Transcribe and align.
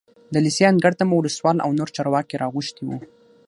د 0.33 0.35
لېسې 0.45 0.63
انګړ 0.71 0.93
ته 0.99 1.03
مو 1.09 1.15
ولسوال 1.19 1.57
او 1.65 1.69
نور 1.79 1.89
چارواکي 1.95 2.35
راغوښتي 2.43 2.81
وو. 2.85 2.97